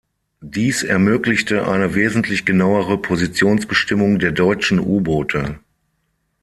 Dies 0.41 0.81
ermöglichte 0.81 1.67
eine 1.67 1.93
wesentlich 1.93 2.43
genauere 2.43 2.99
Positionsbestimmung 2.99 4.17
der 4.17 4.31
deutschen 4.31 4.79
U-Boote. 4.79 5.59